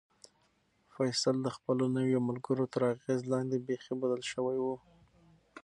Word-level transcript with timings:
فیصل 0.93 1.35
د 1.43 1.47
خپلو 1.55 1.83
نویو 1.97 2.19
ملګرو 2.29 2.65
تر 2.73 2.81
اغېز 2.93 3.21
لاندې 3.33 3.63
بیخي 3.67 3.93
بدل 4.01 4.21
شوی 4.31 4.57
و. 4.61 4.65